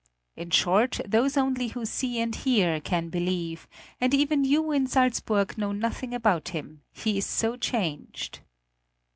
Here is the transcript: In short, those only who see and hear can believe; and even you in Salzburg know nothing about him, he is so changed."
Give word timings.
In 0.35 0.49
short, 0.49 0.99
those 1.05 1.37
only 1.37 1.67
who 1.67 1.85
see 1.85 2.19
and 2.19 2.35
hear 2.35 2.81
can 2.81 3.09
believe; 3.09 3.67
and 3.99 4.15
even 4.15 4.43
you 4.43 4.71
in 4.71 4.87
Salzburg 4.87 5.59
know 5.59 5.71
nothing 5.73 6.11
about 6.11 6.47
him, 6.49 6.81
he 6.91 7.19
is 7.19 7.25
so 7.27 7.55
changed." 7.55 8.39